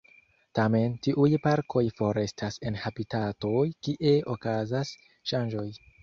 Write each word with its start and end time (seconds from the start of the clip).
Tamen, 0.59 0.93
tiuj 1.07 1.27
parkoj 1.41 1.83
forestas 1.99 2.57
en 2.69 2.79
habitatoj 2.85 3.61
kie 3.89 4.15
okazas 4.37 4.95
ŝanĝoj. 5.33 5.67